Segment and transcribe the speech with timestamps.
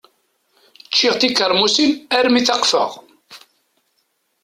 [0.89, 2.91] Ččiɣ tikeṛmusin armi taqfeɣ.